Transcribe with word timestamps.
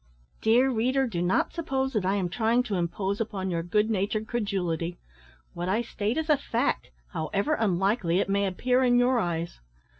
Dear 0.41 0.71
reader, 0.71 1.05
do 1.05 1.21
not 1.21 1.53
suppose 1.53 1.93
that 1.93 2.07
I 2.07 2.15
am 2.15 2.27
trying 2.27 2.63
to 2.63 2.73
impose 2.75 3.21
upon 3.21 3.51
your 3.51 3.61
good 3.61 3.91
natured 3.91 4.25
credulity. 4.25 4.97
What 5.53 5.69
I 5.69 5.83
state 5.83 6.17
is 6.17 6.27
a 6.27 6.37
fact, 6.37 6.89
however 7.09 7.53
unlikely 7.53 8.17
it 8.19 8.27
may 8.27 8.47
appear 8.47 8.81
in 8.83 8.97
your 8.97 9.19
eyes. 9.19 9.59